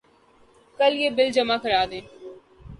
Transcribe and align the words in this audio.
کل 0.79 0.95
یہ 0.95 1.09
بل 1.09 1.29
جمع 1.31 1.57
کرادیں 1.57 2.01